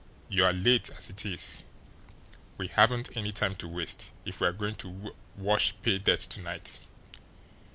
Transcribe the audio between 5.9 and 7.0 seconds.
dirt to night."